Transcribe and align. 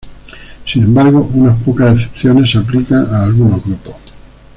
Sin 0.65 0.81
embargo, 0.81 1.29
unas 1.35 1.61
pocas 1.61 1.95
excepciones 1.99 2.49
se 2.49 2.57
aplican 2.57 3.05
a 3.13 3.21
algunos 3.21 3.63
grupos. 3.63 3.97